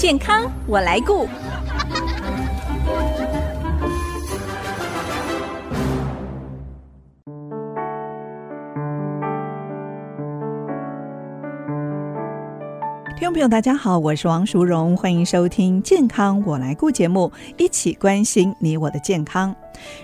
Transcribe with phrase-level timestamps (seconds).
[0.00, 1.28] 健康我来顾。
[13.40, 19.56] 朋友，大家好，我是王淑荣，欢迎收听《健康我来顾》节目，一起关心你我的健康。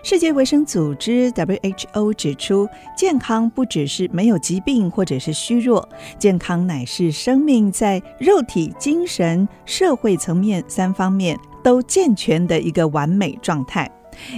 [0.02, 2.66] 世界卫生组织 WHO 指出，
[2.96, 5.86] 健康不只是没有疾病或者是虚弱，
[6.18, 13.86] 健康乃是生命在肉体、精神、社会层面三方面都健全的一个完美状态。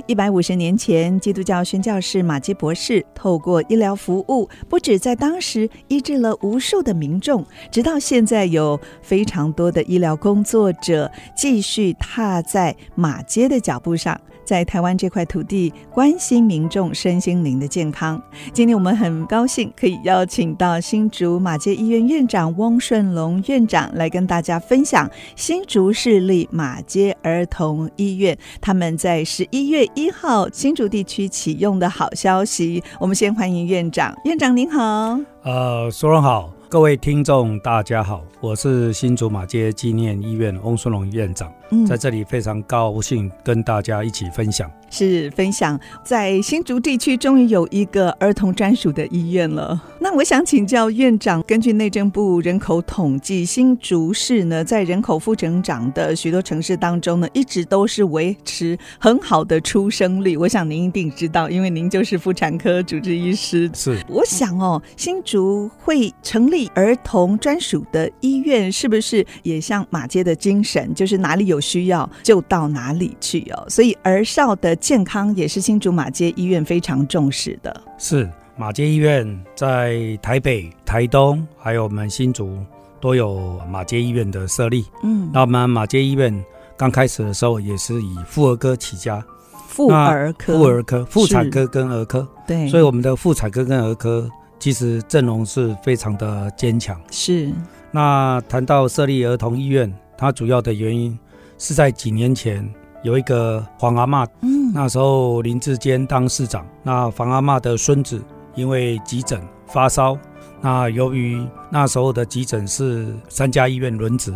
[0.06, 14.20] 一百五十年前，基督教宣教士马基博士透过医疗服务，不止在当时医治了无数的民众，直到现在有非常多的医疗工作者继续踏在马街的脚步上。
[14.48, 18.18] 在台湾这块土地，关心民众身心灵的健康。
[18.50, 25.06] 今天我们很高兴可以邀请到新竹马街医院院长翁顺龙院长来跟大家分享
[25.36, 32.82] 新竹市立马街儿童医院他们在十一月一号新竹地区启用的好消息。
[32.98, 35.20] 我们先欢迎院长，院长您好。
[35.42, 36.54] 呃，苏荣好。
[36.70, 44.70] 各位听众，大家好，我是新竹马街纪念医院翁顺龙院长，嗯，在这里非常高兴跟大家一起分享。
[44.90, 49.78] 是分享，在新竹地区终于有一个儿童专属的医院了。
[50.00, 60.36] 那我想请教院长，根据内政部人口统计，新竹市呢在人口负增长的许多城市当中呢，一直都是维持很好的出生率。
[60.38, 63.68] 我想您一定知道，因为您就是妇产科主治医师。
[63.74, 73.66] 是，我想哦，新竹会成立儿童专属的医院，是不是也像马街的精神，就是哪里有需要就到哪里去哦？
[73.68, 74.76] 所以儿少的。
[74.80, 77.82] 健康也是新竹马街医院非常重视的。
[77.98, 82.56] 是马街医院在台北、台东，还有我们新竹
[83.00, 84.86] 都有马街医院的设立。
[85.02, 86.32] 嗯，那我们马街医院
[86.76, 89.22] 刚开始的时候也是以妇儿科起家，
[89.66, 92.26] 妇儿科、妇儿科、妇产科跟儿科。
[92.46, 96.98] 对，所以我们的妇产科跟儿科其实阵容是非常的坚强。
[97.10, 97.50] 是。
[97.98, 101.18] 那谈到设立儿童医院，它主要的原因
[101.58, 102.64] 是在几年前。
[103.02, 108.22] 有一个黄阿嬷，嗯，那时候林志坚当市长，那黄阿嬷的孙子
[108.54, 110.16] 因为急诊发烧，
[110.60, 114.32] 那由于那时候的急诊是三家医院轮值，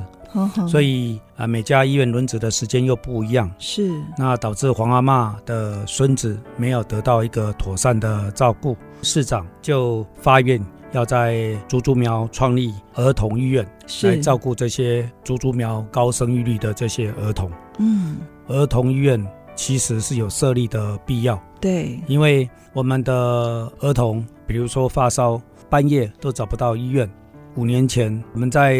[0.68, 10.60] 所以啊每家医院轮值的时间又不一样，是，那导致黄阿嬷的孙子没有得到一个妥善的照顾，市长就发愿
[10.92, 13.66] 要在竹竹苗创立儿童医院，
[14.02, 18.18] 来照顾这些竹竹苗高生育率的这些儿童，嗯。
[18.48, 27.08] 儿童医院其实是有设立的必要，对，因为我们的儿童，比如说发烧，半夜都找不到医院。
[27.54, 28.74] 五年前，我们在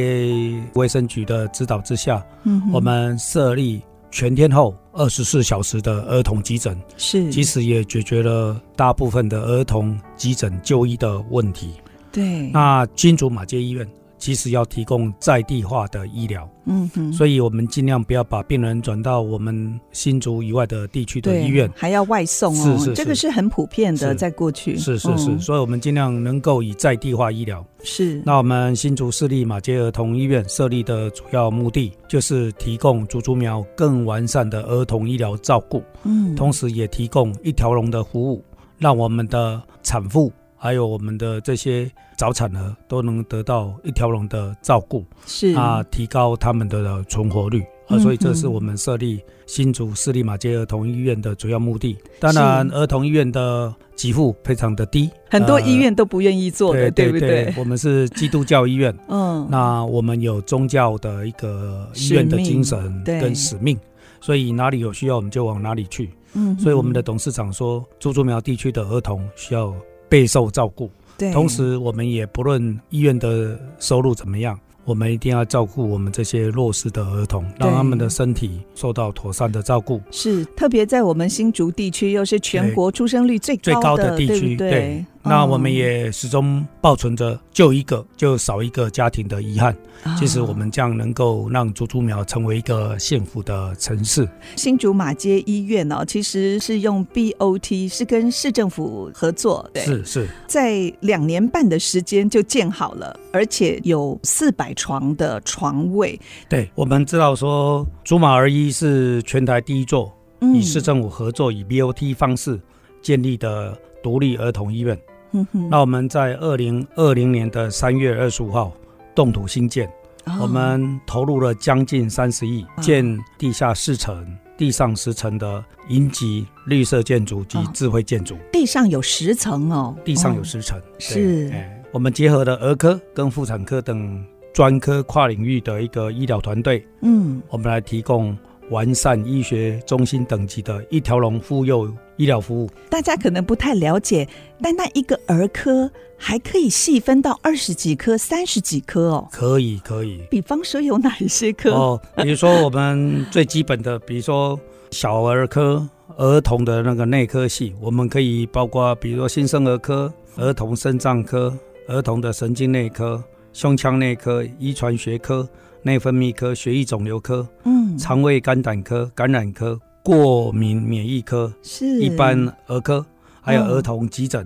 [0.75, 11.75] 卫生局的指导之下，嗯，我们设立全天候二十四小时的儿童急诊，是，其实也解决了大部分的儿童急诊就医的问题。
[12.13, 13.89] 对，那金竹马街医院。
[14.19, 27.67] 其实要提供在地化的医疗，嗯哼，所以我们尽量不要把病人转到我们新竹以外的地区的医院，还要外送哦，是是是，这个是很普遍的，在过去是是是，嗯、所以我们尽量能够以在地化医疗。
[27.83, 38.45] 是，那我们新竹市立马街儿童医院设立的主要目的，就是提供竹竹苗更完善的儿童医疗照顾，嗯，同时也提供一条龙的服务，
[38.79, 40.33] 让我们的产妇。
[40.63, 51.99] 还有我们的这些早产儿都能得到一条龙的照顾，是啊，提高他们的存活率啊，所以这是我们设立新竹市立马街儿童医院的主要目的。
[52.21, 57.53] 当然，儿童医院的给付非常的低，很多医院都不愿意做的，对不对？
[57.59, 63.77] 我们是基督教医院， 嗯，那我们有宗教的一个医院的精神跟使命，
[64.21, 66.09] 所以哪里有需要我们就往哪里去。
[66.35, 69.75] 嗯，所以我们的董事长说，竹竹苗地区的儿童需要。
[70.13, 74.59] 备受照顾，对，同时我们也不论医院的收入怎么样。
[74.85, 80.01] 我们一定要照顾我们这些弱势的儿童，让他们的身体受到妥善的照顾。
[80.11, 85.05] 是，特别在我们新竹地区，又是全国出生率最高的，最高的地区，对，对。
[85.23, 89.75] 那我们也始终保存着就一个就少一个家庭的遗憾。
[90.19, 94.29] 其实我们这样能够让竹竹苗成为一个幸福的城市。
[94.57, 104.73] 新竹马街医院哦，其实是用 BOT，是跟市政府合作，对，是是，在两年半的时间就建好了，而且有四百。
[104.75, 112.59] 床的床位，对，我们知道说，竹马儿医是全台第一座与市政府合作以 BOT 方式
[113.01, 114.99] 建立的独立儿童医院。
[115.33, 118.73] 嗯哼，那我们在二零二零年的三月二十五号
[119.15, 119.87] 动土兴建，
[120.25, 124.27] 哦、我们投入了将近三十亿，建地下四层、
[124.57, 128.37] 地上十层的银级绿色建筑及智慧建筑。
[128.53, 131.79] 地上有十层哦，地上有十层，哦、是、哎。
[131.93, 134.25] 我们结合了儿科跟妇产科等
[134.55, 138.35] 专科跨领域的一个医疗团队，嗯，我们来提供
[138.73, 142.69] 完善医学中心等级的一条龙妇幼医疗服务。
[142.91, 144.27] 大家可能不太了解，
[144.61, 149.29] 但那一个儿科还可以细分到二十几科、三十几科哦。
[149.31, 150.21] 可以，可以。
[150.29, 151.71] 比方说有哪一些科？
[151.73, 154.59] 哦，比如说我们最基本的，比如说
[154.91, 161.57] 小儿科、儿童的那个内科系，我们可以包括，比如说新生儿科、儿童肾脏科。
[161.89, 163.23] 儿童的神经内科、
[163.53, 165.47] 胸腔内科、遗传学科、
[165.83, 173.05] 内分泌科、血液肿瘤科、嗯，肠胃肝胆科、感染科、过敏免疫科，是一般儿科，
[173.41, 174.43] 还有儿童急诊、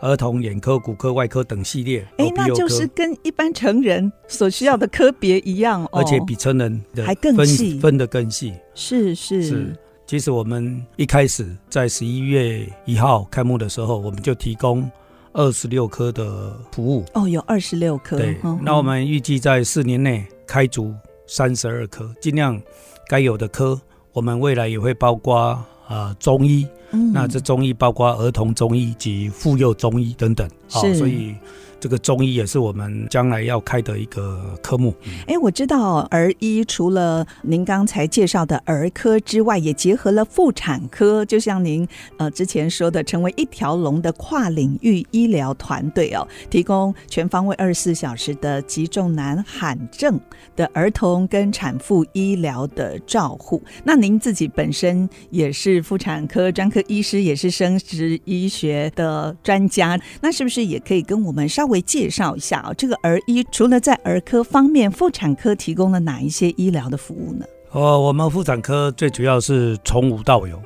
[0.00, 2.00] 嗯、儿童眼科、骨科、外科等系列。
[2.16, 8.54] 哎、欸，那就是跟一般成人所需要的科别一样，而且比成人的还更细，分得更细。
[8.74, 9.76] 是是是，
[10.06, 14.90] 其实我们一开始在十一月一号开幕的时候，我们就提供。
[15.34, 18.16] 二十六科的服务哦，有二十六科。
[18.16, 20.92] 对，嗯、那我们预计在四年内开足
[21.26, 22.60] 三十二科，尽量
[23.08, 23.78] 该有的科，
[24.12, 31.36] 我们未来也会包括啊、呃、中医、嗯，那这中医包括儿童中医及妇幼中医等等，好，哦、所以。
[31.80, 34.94] 这个中医也是我们将来要开的一个科目。
[35.26, 41.24] 哎，我知道儿医除了您刚才介绍的儿科之外，也结合了妇产科。
[41.24, 41.86] 就像您
[42.16, 50.18] 呃之前说的，成为一条龙的跨领域医疗团队哦，提供全方位二十四小时的急重难罕症
[50.56, 53.62] 的儿童跟产妇医疗的照护。
[53.84, 67.46] 那您自己本身也是妇产科专科医师，也是生殖医学的专家，那是不是也可以跟我们稍微介绍一下啊，这个儿医除了在儿科方面，妇产科提供了哪一些医疗的服务呢？
[67.70, 70.56] 哦，我们妇产科最主要是从无到有，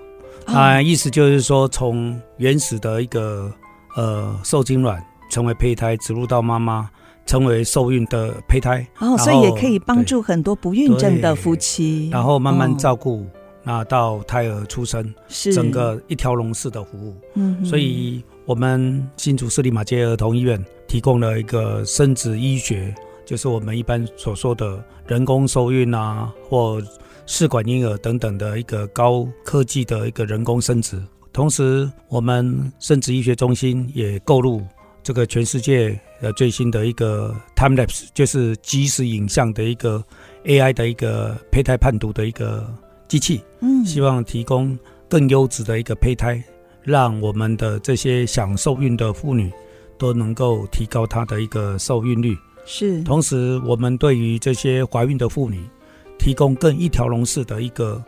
[0.46, 3.52] 啊、哦，意思就是说，从原始的一个
[3.96, 6.88] 呃受精卵成为胚胎，植入到妈妈，
[7.26, 13.26] 成为受孕的胚胎，哦，所以也可以帮助很多不孕症的夫妻，然后慢慢照顾，
[13.64, 15.52] 那、哦、到胎儿出生，是。
[15.52, 18.22] 整个一条龙式的服务，嗯，所以。
[18.44, 22.93] 我们新竹市立马街儿童医院提供了一个生殖医学，
[23.25, 26.83] 就是我们一般所说的人工受孕啊，或
[27.25, 31.00] 试管婴儿等等的一个高科技的一个人工生殖。
[31.33, 34.61] 同时，我们生殖医学中心也购入
[35.05, 40.03] 这个全世界呃最新的一个 time lapse，就是即时影像的一个
[40.45, 42.69] AI 的一个胚胎判读的一个
[43.06, 44.77] 机器，嗯，希望提供
[45.09, 46.43] 更优质的一个胚胎。
[46.84, 49.50] 让我们的这些想受孕的妇女
[49.99, 52.37] 都能够提高她的一个受孕率。
[52.64, 55.61] 是，同时我们对于这些怀孕的妇女，
[56.19, 58.02] 提供更一条龙式的一个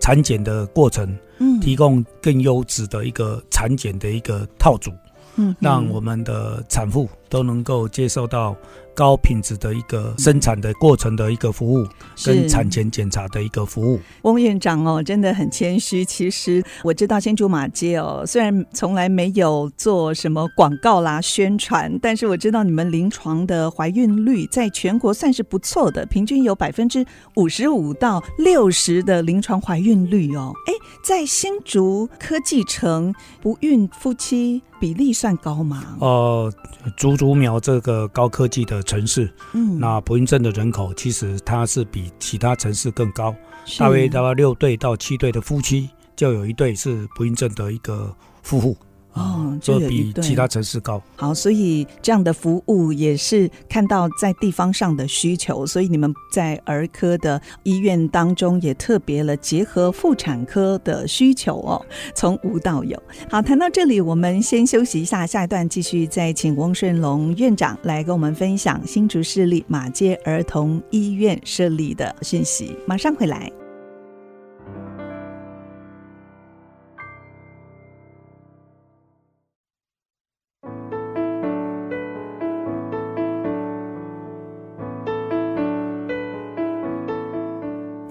[0.00, 4.90] 产检的过程，嗯，提供更优质的一个产检的一个套组，
[5.36, 8.56] 嗯，让我们的产妇都能够接受到。
[9.00, 11.86] 高品质的一个生产的过程的一个服务，
[12.22, 13.98] 跟产前检查的一个服务。
[14.24, 16.04] 翁院长哦，真的很谦虚。
[16.04, 27.02] 其实我知道新竹马街哦，虽然从来没有做什么广告啦、宣传，但是我知道你们临床的怀孕率在全国算是不错的，平均有百分之
[27.36, 30.52] 五十五到六十的临床怀孕率哦。
[30.66, 35.96] 哎，在新竹科技城，不孕夫妻比例算高吗？
[36.00, 36.52] 呃，
[36.98, 38.82] 竹竹苗这个高科技的。
[38.90, 43.32] 城市，嗯，那不孕症的人口其实它是比其他城市更高，
[43.78, 48.76] 大约大概六对到七对的夫妻就有一对是不孕症的一个夫妇。
[49.12, 51.02] 哦，就比其他城市高。
[51.16, 63.00] 好，所以这样的服务也是看到在地方上的需求，所以你们在儿科的医院当中也特别了结合妇产科的需求哦， 从无到有。
[63.28, 72.76] 好，谈到这里，我们先休息一下，下一段继续再请翁顺龙院长来跟我们分享新竹市立马街儿童医院设立的讯息。
[72.86, 73.59] 马上回来。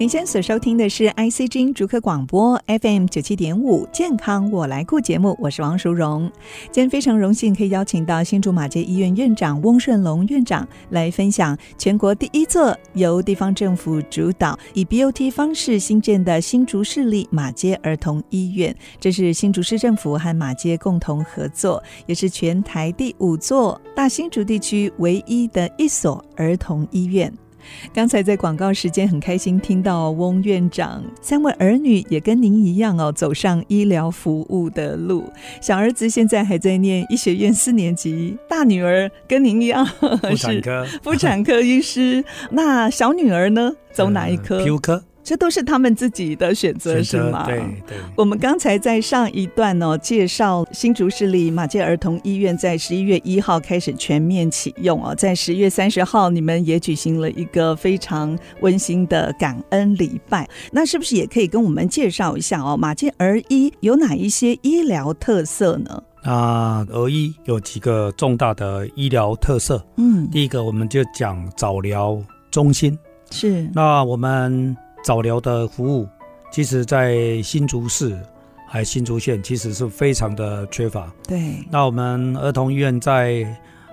[0.00, 6.32] 您现在所收听的是 ICG 逐客广播 FM 九七点五健康我来顾节目，我是王淑荣。
[6.72, 18.74] 今天非常荣幸可以邀请到新竹马街医院院长翁顺龙院长来分享全国第一座由地方政府主导以 BOT 方式新建的新竹市立马街儿童医院。
[18.98, 27.30] 这是新竹市政府和马街共同合作，也是全台第五座大新竹地区唯一的一所儿童医院。
[27.92, 35.24] 刚才在广告时间很开心听到翁院长三位儿女也跟您一样哦，走上医疗服务的路。
[35.60, 42.24] 小儿子现在还在念医学院四年级，大女儿跟您一样妇产科， 妇产科医师。
[42.50, 44.58] 那小女儿呢，走哪一科？
[44.58, 45.04] 呃、皮肤科。
[45.22, 47.44] 这都是他们自己的选择，是吗？
[47.46, 47.96] 对对。
[48.16, 60.48] 我们刚才在上一段呢、哦，介绍新竹市立马偕儿童医院在十一月一号开始全面启用哦，在十月三十号你们也举行了一个非常温馨的感恩礼拜。
[60.72, 62.76] 那是不是也可以跟我们介绍一下哦？
[62.76, 66.02] 马偕儿医有哪一些医疗特色呢？
[66.24, 69.84] 那儿医有几个重大的医疗特色。
[69.96, 72.98] 嗯，第一个我们就讲早疗中心。
[73.30, 73.68] 是。
[73.74, 74.76] 那我们。
[75.02, 76.06] 早疗的服务，
[76.52, 78.18] 其实，在新竹市
[78.66, 81.12] 还新竹县，其实是非常的缺乏。
[81.26, 81.54] 对。
[81.70, 83.46] 那我们儿童医院在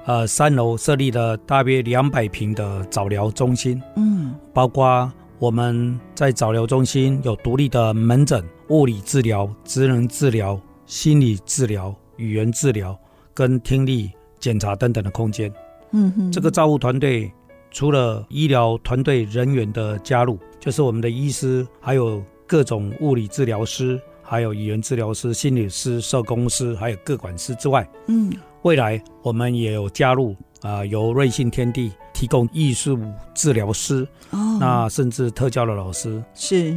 [0.06, 3.82] 呃三楼设立了大约两百平的早疗中心。
[3.96, 4.36] 嗯。
[4.54, 12.98] 包括我们在早疗中心有独立的门诊、物理治疗、职能治疗、心理治疗、语言治疗
[13.34, 15.52] 跟听力检查等等的空间。
[15.92, 16.32] 嗯哼。
[16.32, 17.32] 这个照护团队
[17.78, 20.40] 除了医疗团队人员的加入。
[20.60, 30.32] 就是我们的医师，还有各种物理治疗师，还有语言治疗师、心理师、社工师，还有各管师之外，嗯，未来我们也有加入
[30.64, 33.00] 啊、呃，由瑞信天地提供艺术
[33.36, 36.76] 治疗师，哦，那甚至特教的老师是。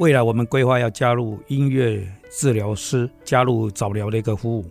[0.00, 4.64] 未来我们规划要加入音乐治疗师，加入早疗的一个服务，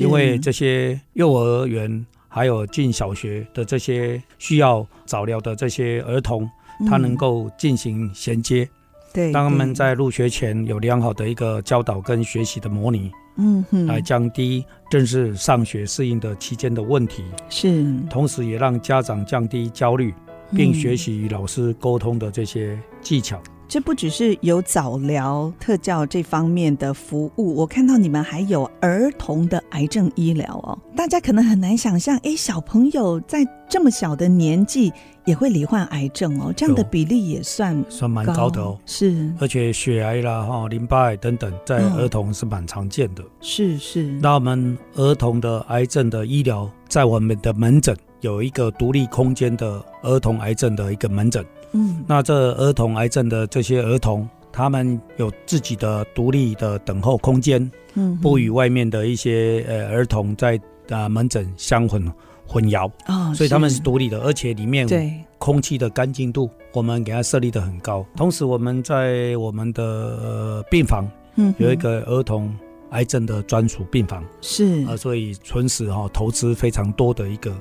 [0.00, 6.48] 因为这些幼儿园还有进小学的这些需要早疗的这些儿童。
[6.88, 8.66] 他能够进行衔接，
[9.12, 20.14] 对，当他们在入学前有良好的一个教导跟学习的模拟，嗯哼，来降低正式上学适应的期间的问题，是，同时也让家长降低焦虑，
[20.56, 23.38] 并学习与老师沟通的这些技巧。
[23.70, 30.76] 这不只是有早疗特教这方面的服务，我看到你们还有儿童的癌症医疗哦。
[30.96, 34.92] 大家可能很难想象，哎，小朋友在这么小的年纪
[35.24, 38.76] 也会罹患癌症哦，这样的比例也算算蛮高的哦。
[38.86, 43.22] 是，而且血癌啦、哈淋巴癌等等，在儿童是蛮常见的。
[43.40, 44.02] 是、哦、是。
[44.20, 51.46] 那我们儿童的癌症的医疗，在我们的门诊有一个独立空间的儿童癌症的一个门诊。
[51.72, 62.04] 嗯，那这儿童癌症的这些儿童，他们有自己的独立的等候空间，嗯，不与外面的一些呃儿童在啊门诊相混
[62.46, 65.12] 混淆啊，所以他们是独立的，而且里面对。
[65.38, 68.04] 空气的干净度，我们给他设立的很高。
[68.14, 72.54] 同时，我们在我们的病房，嗯，有一个儿童
[72.90, 74.84] 癌症的专属病房，是。
[74.86, 77.54] 啊，所以纯实哈投资非常多的一个。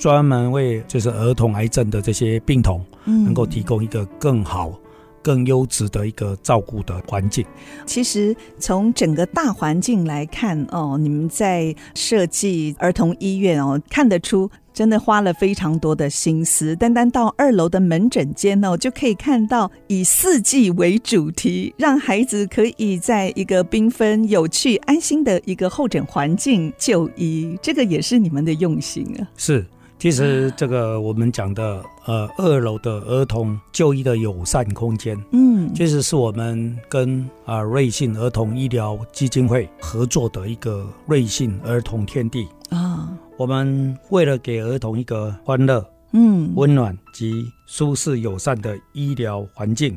[0.00, 4.72] 专门为就是儿童癌症的这些病童，能够提供一个更好、
[5.20, 7.44] 更优质的一个照顾的环境。
[7.84, 16.74] 其实从整个大环境来看，哦，你们在设计儿童医院哦，看得出真的花了非常多的心思。
[16.74, 27.58] 单单到二楼的门诊间哦，就可以看到以四季为主题，让孩子可以在一个缤纷、有趣、安心的一个候诊环境就医。
[27.60, 29.28] 这个也是你们的用心啊。
[29.36, 29.62] 是。
[30.00, 43.10] 其实这个我们讲的呃二楼的儿童就医的友善空间，嗯，其实是我们跟啊瑞信儿童医疗基金会合作的一个瑞信儿童天地啊。
[43.36, 49.94] 我们为了给儿童一个欢乐、嗯温暖及舒适友善的医疗环境，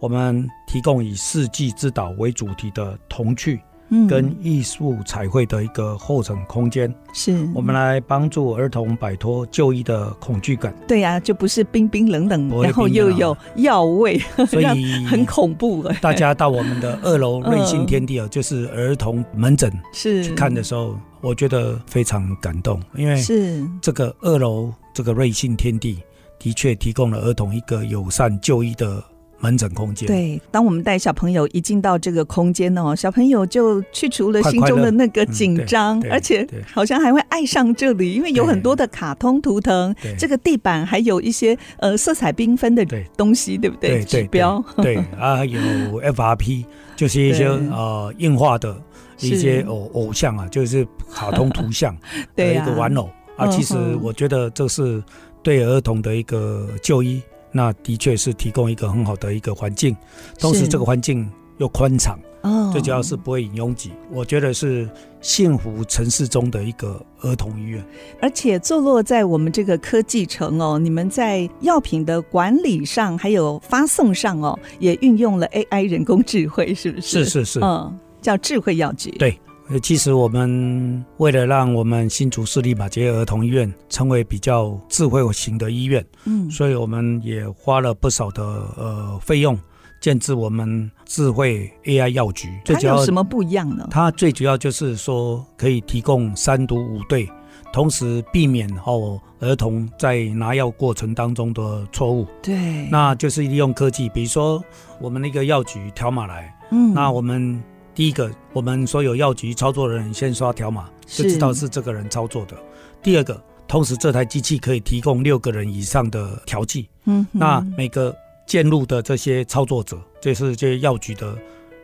[0.00, 3.60] 我们提供以四季之岛为主题的童趣。
[4.08, 10.74] 跟艺术彩绘的一个候诊空间，是我们来帮助儿童摆脱就医的恐惧感。
[10.88, 15.82] 对呀、啊，就不是冰冰冷冷，然后又有药味，所以 很恐怖。
[16.00, 26.00] 大家到我们的二楼瑞幸天地啊，就是儿童门诊 是去看的时候，我觉得非常感动，因为是这个二楼这个瑞幸天地
[26.38, 29.02] 的确提供了儿童一个友善就医的。
[29.44, 30.06] 门诊空间。
[30.06, 42.86] 对，当我们带小朋友一进到这个空间哦，小朋友就去除了心中的那个紧张，嗯、而且好像还会爱上这里，因为有很多的卡通图腾，这个地板还有一些呃色彩缤纷的
[43.18, 44.02] 东西，对，不对？
[44.04, 44.64] 指标。
[44.76, 45.60] 对，对 啊，有
[46.00, 46.64] FRP，
[46.96, 48.74] 就是一些呃硬化的
[49.20, 51.94] 一些偶偶像啊，就是卡通图像
[52.34, 53.10] 的 一个玩偶。
[53.36, 53.46] 啊。
[53.48, 55.02] 其实我觉得这是
[55.42, 57.20] 对儿童的一个就医。
[57.56, 59.96] 那的确是提供一个很好的一个环境，
[60.40, 62.18] 同时这个环境又宽敞。
[62.42, 64.86] 哦，最主要是不会拥挤，我觉得是
[65.22, 67.82] 幸福城市中的一个儿童医院，
[68.20, 77.24] 而且坐落在我们这个科技城哦，你们在药品的管理上还有发送上哦，也运用了 AI 人工智慧，是不是？
[77.24, 79.10] 是是是，嗯，叫智慧药局。
[79.12, 79.40] 对，
[79.82, 88.42] 其实我们为了让我们新竹市立马杰儿童医院成为比较智慧型的医院，嗯，所以我们也花了不少的
[88.76, 89.58] 呃费用。
[90.00, 93.88] 建制我们智慧 AI 药局，它有什么不一样呢？
[93.90, 97.26] 它最主要就是说可以提供三读五对，
[97.72, 102.26] 同时避免哦儿童在拿药过程当中的错误。
[102.42, 104.62] 对，那就是利用科技，比如说
[105.00, 107.58] 我们那个药局条码来，嗯，那我们
[107.94, 112.56] 第一个，我们所有药局操作的人先刷条码，就知道是这个人操作的。
[113.02, 118.14] 第二个，同时这台机器可以提供六个人以上的调剂，嗯，那每个。
[118.46, 121.34] 介入的这些操作者，就是这些药局的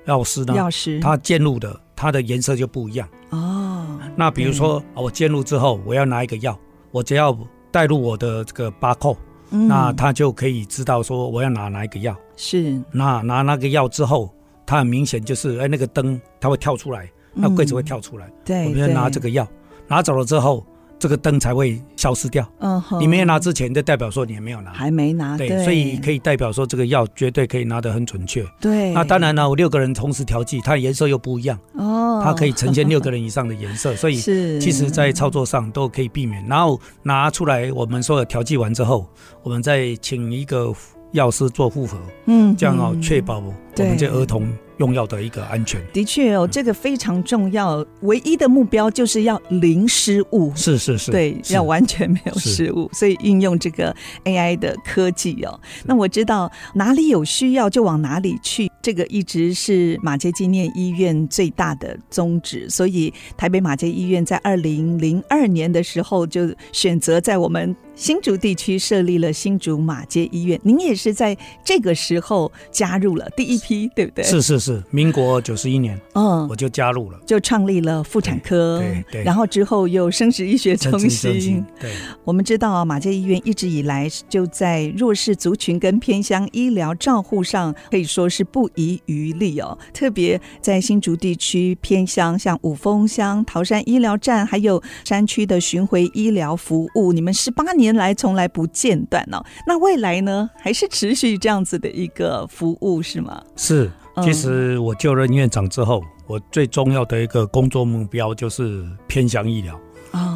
[0.05, 3.99] 药师呢，药师他介入的，它的颜色就不一样哦。
[4.15, 6.57] 那比如说，我介入之后，我要拿一个药，
[6.91, 7.35] 我只要
[7.71, 9.17] 带入我的这个 barcode，
[9.53, 12.15] 嗯，那他就可以知道说我要拿哪一个药。
[12.37, 14.31] 是，那拿那个药之后，
[14.71, 18.27] 它很明显就是哎，那个灯它会跳出来，那柜子会跳出来。
[18.27, 19.45] 嗯、对，我们要拿这个药，
[19.89, 20.65] 拿走了之后。
[21.03, 22.47] 这个灯才会消失掉。
[22.59, 25.35] 嗯哼，你没有拿之前，就代表说你还没有拿，还没拿。
[25.35, 28.45] 对，对，所以可以代表说这个药绝对可以拿得很准确。
[28.61, 31.59] 对，那当然了，我六个人同时调剂，它颜色又不一样。
[31.73, 36.47] 哦，它可以呈现六个人以上的颜色， 所以其实在操作上都可以避免。
[36.47, 39.09] 然后拿出来，我们所有调剂完之后，
[39.43, 40.71] 我们再请一个
[41.13, 41.97] 药师做复合。
[42.27, 43.43] 嗯，这样哦，确保
[43.81, 44.49] 我们这儿童。
[44.79, 47.85] 用药的一个安全，的确哦，这个非常重要。
[48.01, 52.89] 唯一的目标就是要零失误，是是是，对，要完全没有失误。
[52.95, 53.95] 所以运用这个
[54.25, 62.67] AI 的科技哦，那我知道哪里有需要就往哪里去，这个一直是马街纪念医院最大的宗旨。
[62.71, 70.59] 所以台北马街医院在二零零二年的时候就选择在我们新竹地区设立了新竹马街医院。
[70.63, 74.25] 您也是在这个时候加入了第一批，对不对？
[74.25, 74.83] 是是是。
[74.91, 81.63] 民国九十一年，嗯，我就加入了，就创立了妇产科，对对，对，然后之后又生殖医学中心。
[81.79, 81.93] 对，
[82.25, 89.77] 我们知道啊，马街医院一直以来就在弱势族群跟偏乡医疗照护上可以说是不遗余力哦。
[89.93, 99.45] 特别在新竹地区偏乡，像五峰乡桃山医疗站，还有山区的巡回医疗服务，你们十八年来从来不间断哦。
[99.67, 103.43] 那未来呢，还是持续这样子的一个服务是吗？
[103.57, 103.91] 是。
[104.23, 109.79] 其实我就任院长之后，我最重要的一个工作目标就是偏向医疗。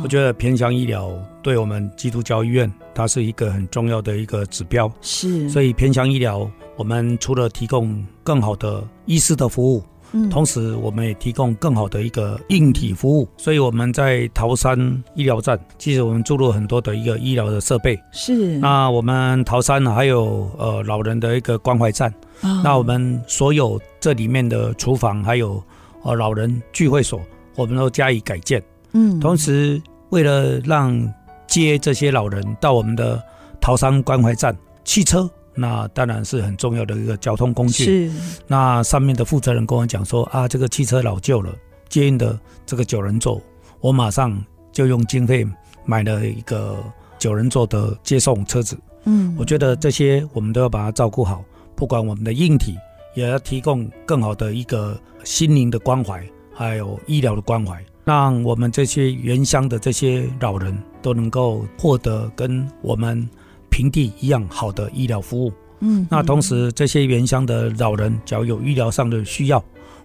[0.02, 1.10] 我觉得偏向医疗
[1.42, 4.90] 对我们基督教医院，它是一个很重要的一个指标。
[5.00, 9.82] 是，所以偏向医疗，我们除了提供更好的医师的服务。
[10.31, 14.79] 同时，我们也提供更好的一个硬体服务，所以我们在桃山
[15.14, 17.98] 医疗站，其实我们注入很多的一个医疗的设备。
[18.12, 18.59] 是。
[18.59, 22.09] 那我们桃山还有呃老人的一个关怀站，
[22.42, 25.62] 哦，那我们所有这里面的厨房还有
[26.03, 27.20] 呃老人聚会所，
[27.57, 28.62] 我们都加以改建。
[28.92, 29.18] 嗯。
[29.18, 31.12] 同时，为了让
[31.46, 33.20] 接这些老人到我们的
[33.61, 35.29] 桃山关怀站，汽车。
[35.54, 38.08] 那当然是很重要的一个交通工具。
[38.08, 38.16] 是。
[38.46, 41.54] 那上面的负责人跟我讲说啊，这个汽车老旧了，
[41.88, 43.40] 接应的这个九人座，
[43.80, 44.36] 我马上
[44.72, 45.46] 就用经费
[45.84, 46.82] 买了一个
[47.18, 48.76] 九人座的接送车子。
[49.04, 51.44] 嗯，我觉得这些我们都要把它照顾好，
[51.76, 52.76] 不管我们的硬体，
[53.14, 63.28] 也要提供更好的一个心灵的关怀，还有医疗的关怀，让我们这些原乡的这些老人都能够获得跟我们。
[63.74, 69.60] 平地一样好的医疗服务，嗯，那同时这些原乡的老人，只要有医疗上的需要，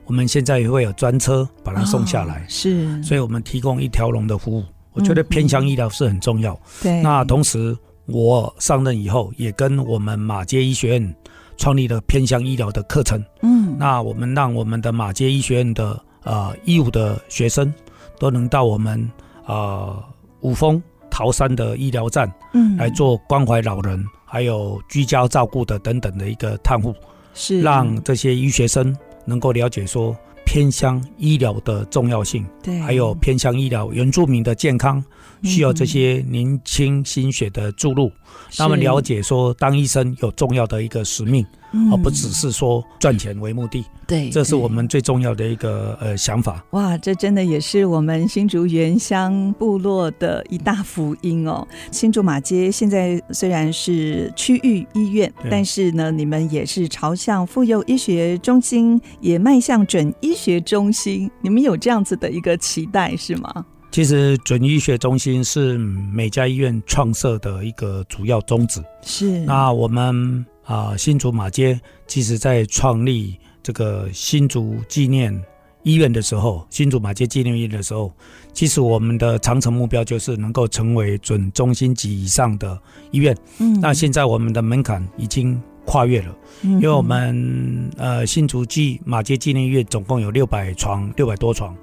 [0.07, 4.63] 我们现在也会有专车把他送下来，是，所以我们提供一条龙的服务。
[4.93, 6.59] 我觉得偏向医疗是很重要。
[6.81, 7.77] 对，那同时
[8.07, 11.15] 我上任以后，也跟我们马街医学院
[11.55, 13.23] 创立了偏向医疗的课程。
[13.43, 17.71] 嗯，那我们让我们的马街医学院的呃医务的学生
[18.17, 19.07] 都能到我们
[19.45, 20.03] 呃
[20.41, 20.81] 五峰。
[21.09, 26.93] 桃山的医疗站，嗯，来做关怀老人，还有居家照顾的等等的一个探护，
[27.33, 27.61] 是。
[27.61, 28.95] 让这些医学生
[29.25, 35.03] 能够了解说偏乡医疗的重要性，对，还有偏乡医疗原住民的健康
[35.43, 38.11] 需要这些年轻心血的注入，
[38.55, 41.45] 让他们了解说当医生有重要的一个使命，
[41.91, 43.85] 而不只是说赚钱为目的。
[44.07, 46.63] 对，这是我们最重要的一个呃想法。
[46.71, 51.67] 哇，这真的也是我们新竹原乡部落的一大福音哦。
[51.91, 61.29] 新竹马街现在虽然是区域医院，但是呢，你们也是朝向妇幼医学中心，也迈向准医学中心。
[61.41, 63.65] 你们有这样子的一个期待是吗？
[63.91, 68.81] 其实准医学中心是每家医院创设的一个主要宗旨。
[69.01, 69.39] 是。
[69.45, 75.33] 那我们啊、呃，新竹马街，其实在创立这个新竹纪念
[75.81, 78.13] 医院的时候，新竹马街纪念医院的时候，
[78.53, 82.79] 其实我们的长城目标就是能够成为准中心级以上的
[83.09, 83.35] 医院。
[83.57, 83.81] 嗯。
[83.81, 91.75] 那现在我们的门槛已经跨越了，嗯、因为我们呃新竹纪马街纪念医院总共有六百床，六百多床。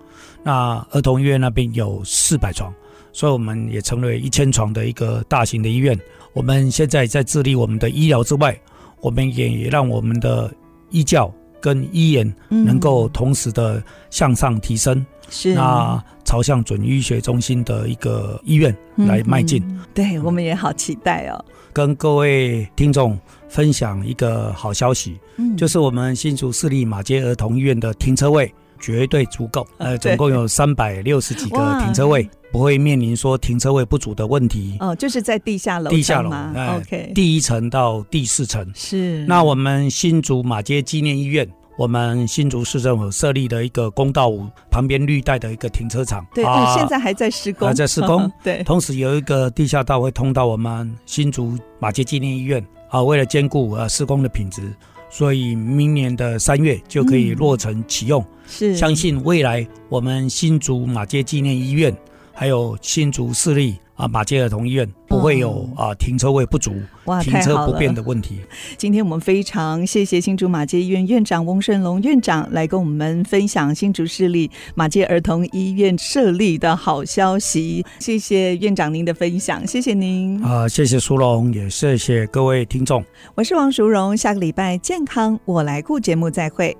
[0.45, 2.73] 那儿童医院那边有四百床，
[3.13, 5.99] 所以我们也成为一千床的一个大型的医院。
[6.33, 8.57] 我们现在在致力我们的医疗之外，
[9.01, 10.53] 我们也让我们的
[10.91, 15.05] 医教跟医研能够同时的向上提升。
[15.29, 19.63] 是、嗯，那朝向准医学中心的一个医院来迈进。
[19.63, 21.45] 嗯嗯、对，我们也好期待哦。
[21.73, 28.53] 跟各位听众分享一个好消息，嗯，就是我们新竹市立马街儿童医院的停车位。
[28.79, 34.79] 绝对足够，呃，总共有三百六十几个停车位，不会面临说停车位不足的问题。
[34.81, 36.31] 哦，就是在地下楼，地下楼
[36.79, 39.27] ，OK，第一层到第四层是。
[39.27, 48.63] 那我们新竹马街纪念医院，我们新竹市政府设立的一个公道五旁边绿带的一个停车场，对，啊、现在还在施工，还在施工， 对。
[48.63, 54.63] 同时有一个地下道会通到我们新竹马街纪念医院，啊，为了兼顾呃施工的品质。
[55.09, 61.97] 所以明年的三月就可以落成启用，是相信未来我们新竹马街纪念医院，
[62.39, 66.71] 还有新竹市立啊马偕儿童医院不会有啊停车位不足、
[67.07, 68.41] 哇停车不便的问题。
[68.77, 77.83] 今天我们非常谢谢新竹马偕医院院长翁胜龙院长来跟我们分享新竹市立马偕儿童医院设立的好消息。
[77.99, 83.03] 谢谢院长您的分享，谢谢您啊，谢谢淑荣，也谢谢各位听众。
[83.35, 86.77] 我是王淑荣，下个礼拜健康我来顾节目再会。